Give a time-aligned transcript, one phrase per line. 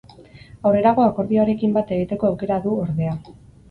[0.69, 3.19] Aurrerago akordioarekin bat egiteko aukera du, ordea.